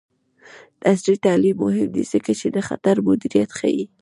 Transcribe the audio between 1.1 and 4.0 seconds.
تعلیم مهم دی ځکه چې د خطر مدیریت ښيي.